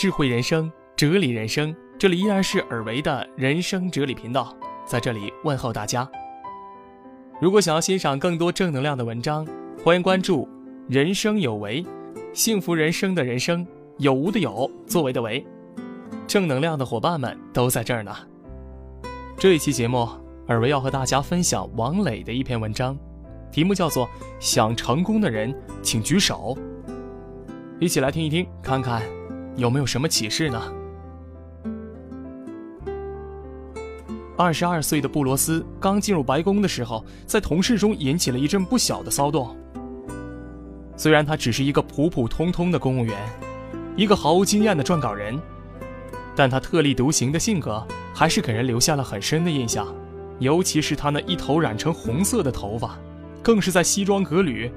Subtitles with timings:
[0.00, 1.76] 智慧人生，哲理人生。
[1.98, 4.56] 这里依然是尔维的人生哲理频道，
[4.86, 6.10] 在这里问候大家。
[7.38, 9.46] 如果想要欣赏更多正能量的文章，
[9.84, 10.48] 欢迎关注
[10.88, 11.84] “人生有为”，
[12.32, 13.66] 幸福人生的人生，
[13.98, 15.46] 有无的有，作为的为，
[16.26, 18.16] 正能量的伙伴们都在这儿呢。
[19.36, 20.08] 这一期节目，
[20.46, 22.98] 尔维要和大家分享王磊的一篇文章，
[23.52, 24.06] 题目叫做
[24.38, 26.56] 《想成功的人请举手》，
[27.78, 29.02] 一起来听一听，看看
[29.60, 30.60] 有没有什么启示呢？
[34.34, 39.54] 二十二岁的布罗斯刚进入白宫的时候，在同事中引起了一阵不小的骚动。
[40.96, 43.14] 虽然他只是一个普普通通的公务员，
[43.96, 45.38] 一个毫无经验的撰稿人，
[46.34, 49.86] 但他特立独行的性格还是给人留下了很深的印象。
[50.38, 52.98] 尤其是他那一头染成红色的头发，
[53.42, 54.72] 更是在西装革履、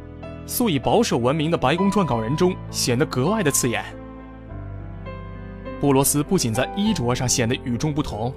[0.46, 3.82] 素以保守闻名的白宫撰稿人中显得格外的刺眼。
[5.84, 8.34] 布罗斯不仅在衣着上显得与众不同。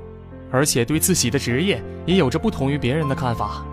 [0.51, 3.65] 而且对自己的职业也有着不同于别人的看法。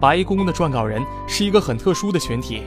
[0.00, 2.62] 白宫的撰稿人是一个很特殊的群体。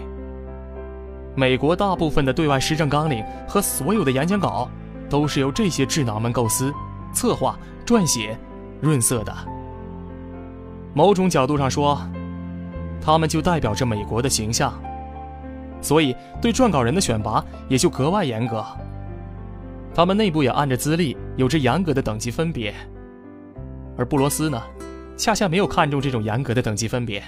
[1.36, 4.70] 美国大部分的对外施政纲领和所有的演讲稿，
[5.10, 6.74] 都是由这些智囊们构思、
[7.14, 8.38] 策划、撰写、
[8.82, 9.34] 润色的。
[10.94, 11.98] 某种角度上说，
[13.02, 14.74] 他们就代表着美国的形象，
[15.82, 18.64] 所以对撰稿人的选拔也就格外严格。
[19.94, 22.74] 他们内部也按着资历有着严格的等级分别，
[23.98, 24.62] 而布罗斯呢，
[25.18, 27.22] 恰恰没有看重这种严格的等级分别。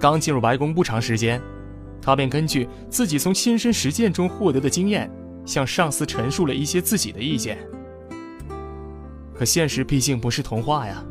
[0.00, 1.40] 刚进入白宫不长时间，
[2.00, 5.08] 他便根据自己从亲身实践中获得的经验，
[5.46, 7.58] 向上司陈述了一些自己的意见。
[9.32, 11.04] 可现实毕竟不是童话呀，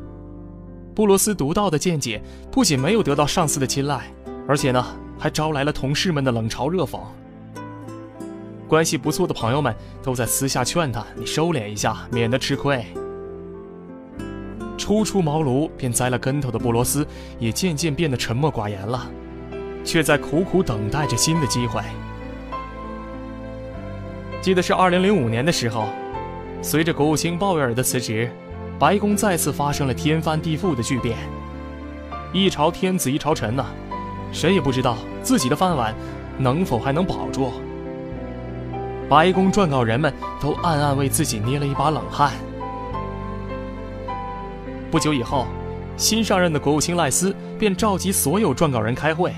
[0.93, 4.13] 布罗斯独到的见解不仅没有得到上司的青睐，
[4.45, 4.85] 而且呢，
[5.21, 6.99] 还招来了同事们的冷嘲热讽。
[8.67, 12.83] 关系不错的朋友们都在私下劝他：“你收敛一下，免得吃亏。”
[14.79, 17.05] 初出茅庐便栽了跟头的布罗斯
[17.37, 19.07] 也渐渐变得沉默寡言了，
[19.85, 21.83] 却在苦苦等待着新的机会。
[24.41, 25.85] 记得是二零零五年的时候，
[26.63, 28.31] 随着国务卿鲍威尔的辞职，
[28.79, 31.15] 白宫再次发生了天翻地覆的巨变。
[32.33, 33.63] 一朝天子一朝臣呢，
[34.31, 35.93] 谁也不知道自己的饭碗
[36.37, 37.51] 能否还能保住。
[39.09, 42.31] 白宫撰稿人们都暗暗为自己捏了一把冷汗。
[44.89, 45.47] 不久以后，
[45.97, 49.33] 新上任的国务卿赖斯便召集所有撰稿人开会。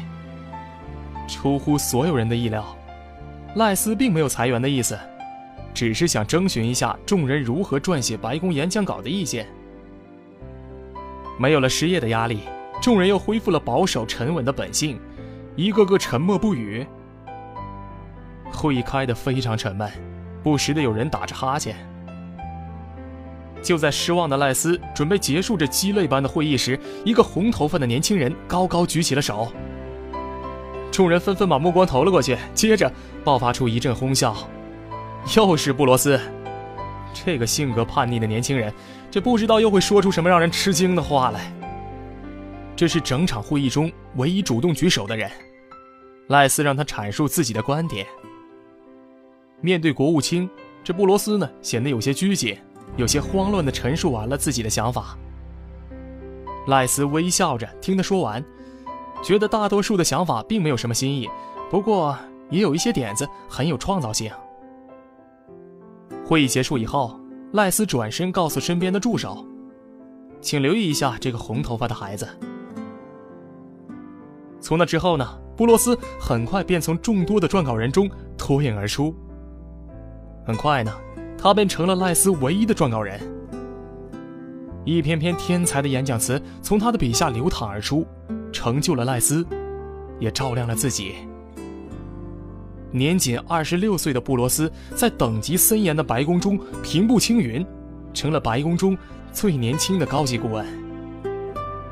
[1.28, 2.64] 出乎所有人的意料，
[3.56, 4.98] 赖斯并没有裁员的意思，
[5.74, 9.48] 只是想征询一下众人如何撰写白宫演讲稿的意见。
[11.40, 12.42] 没有了失业的压力，
[12.84, 15.00] 众人又恢复了保守沉稳的本性，
[15.56, 16.86] 一个个沉默不语。
[18.52, 19.90] 会议开得非常沉闷，
[20.44, 21.78] 不时的有人打着哈欠。
[23.62, 29.48] 就在失望的赖斯准备结束这鸡肋般的会议时，一个红头发的年轻人高高举起了手。
[30.92, 32.92] 众人纷纷把目光投了过去，接着
[33.24, 34.36] 爆发出一阵哄笑。
[35.38, 36.20] 又是布罗斯，
[37.14, 38.74] 这个性格叛逆的年轻人，
[39.10, 41.50] 这不知道又会说出什么让人吃惊的话来。
[42.76, 45.30] 这是整场会议中唯一主动举手的人。
[46.28, 48.08] 赖斯让他阐述自己的观点。
[49.62, 50.50] 面对国务卿，
[50.84, 52.58] 这布罗斯呢显得有些拘谨，
[52.98, 55.18] 有些慌乱地陈述完了自己的想法。
[56.68, 58.44] 赖斯微笑着听他说完，
[59.22, 61.30] 觉得大多数的想法并没有什么新意，
[61.70, 62.18] 不过
[62.50, 64.32] 也有一些点子很有创造性。
[66.26, 67.20] 会议结束以后，
[67.52, 69.46] 赖斯转身告诉身边的助手
[70.40, 72.28] ：“请留意一下这个红头发的孩子。”
[74.64, 79.14] 从那之后呢，布罗斯很快便从众多的撰稿人中脱颖而出。
[80.48, 80.92] 很快呢，
[81.38, 83.20] 他便成了赖斯唯一的撰稿人。
[84.86, 88.08] 一篇篇天才的演讲词从他的笔下流淌而出，
[88.54, 89.46] 成就了赖斯，
[90.18, 91.16] 也照亮了自己。
[92.90, 97.66] 年仅二十六岁的布罗斯，在等级森严的白宫中平步青云，
[98.14, 98.98] 成了白宫中
[99.34, 100.66] 最年轻的高级顾问。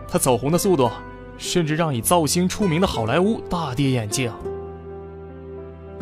[0.08, 0.90] 他走红的速度，
[1.42, 4.32] 甚至让以造星出名的好莱坞大跌眼镜。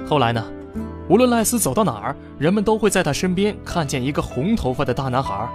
[0.05, 0.43] 后来呢？
[1.07, 5.49] 无论赖斯走到哪儿，人们都会在他身边看见一个红头发的大男孩。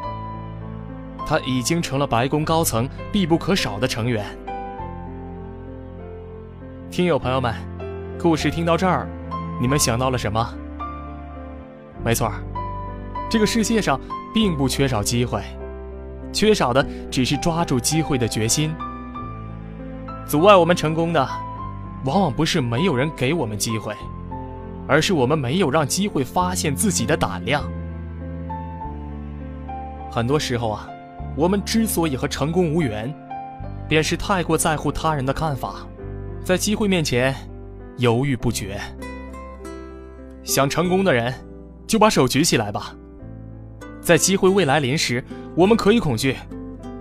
[1.26, 4.24] 他已经成了白宫高层必不可少的成员。
[6.90, 7.54] 听友朋友们，
[8.18, 9.06] 故事听到这儿，
[9.60, 10.54] 你们想到了什么？
[12.02, 12.32] 没错，
[13.30, 14.00] 这个世界上
[14.32, 15.42] 并不缺少机会，
[16.32, 18.74] 缺少的只是抓住机会的决心。
[20.26, 21.28] 阻碍我们成功的，
[22.04, 23.94] 往往不是没有人给我们机会。
[24.86, 27.64] 而是我们没有让机会发现自己的胆量。
[30.10, 30.86] 很多时候啊，
[31.34, 33.10] 我们之所以和成功无缘，
[33.88, 35.76] 便是太过在乎他人的看法，
[36.44, 37.34] 在机会面前
[37.96, 38.78] 犹豫不决。
[40.42, 41.32] 想成功的人，
[41.86, 42.94] 就把手举起来吧。
[44.02, 45.24] 在机会未来临时，
[45.56, 46.36] 我们可以恐惧、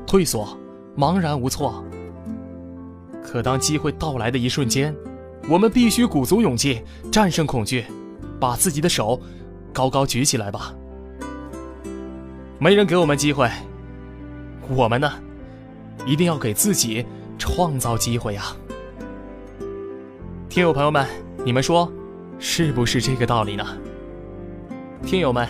[0.08, 0.58] 退缩、
[0.96, 1.84] 茫然无措。
[3.24, 4.96] 可当机会到来的一瞬间，
[5.50, 6.82] 我们必须鼓足勇气，
[7.12, 7.86] 战胜恐惧，
[8.40, 9.20] 把自己的手
[9.72, 10.74] 高高举起来吧。
[12.60, 13.50] 没人给我们机会，
[14.70, 15.12] 我们呢，
[16.06, 17.06] 一定要给自己
[17.38, 18.56] 创造机会啊！
[20.48, 21.06] 听友朋友们，
[21.44, 21.92] 你们说
[22.38, 23.66] 是不是这个道理呢？
[25.06, 25.48] 听友们，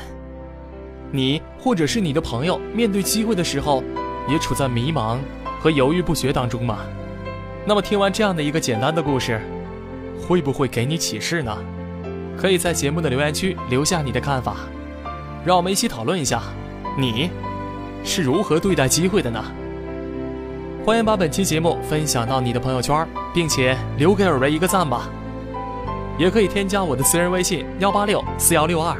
[1.11, 3.83] 你或者是你的朋友，面对机会的时候，
[4.27, 5.19] 也处在迷茫
[5.59, 6.79] 和犹豫不决当中吗？
[7.65, 9.39] 那么听完这样的一个简单的故事，
[10.21, 11.57] 会不会给你启示呢？
[12.37, 14.57] 可以在节目的留言区留下你的看法，
[15.45, 16.41] 让我们一起讨论一下。
[16.97, 17.31] 你
[18.03, 19.41] 是如何对待机会的呢？
[20.85, 25.09] 欢迎把本期节目分享到你的朋友圈，并且留给尔维一个赞吧。
[26.17, 28.95] 也可以添加我的私人微信幺八六四幺六二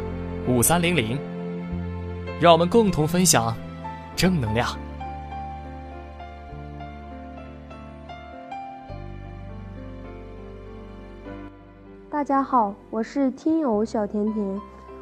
[0.48, 1.20] 五三零零，
[2.40, 3.54] 让我们共同分享
[4.16, 4.70] 正能量。
[12.24, 14.62] 大家好，我是听友小甜甜，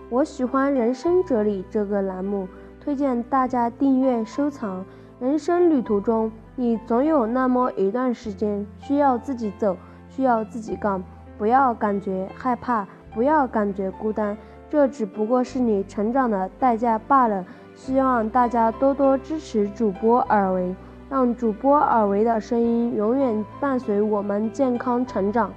[0.09, 2.47] 我喜欢《人生哲理》这个栏目。
[2.79, 4.83] 推荐大家订阅收藏。
[5.19, 9.77] 人生旅途中，你总有那么一段时间需要自己走，
[10.09, 11.03] 需要自己干。
[11.37, 14.35] 不要感觉害怕，不要感觉孤单，
[14.67, 17.45] 这只不过是你成长的代价罢了。
[17.75, 20.75] 希望大家多多支持主播尔维，
[21.07, 25.53] 让主播尔维的声音永远伴随我们健康成长。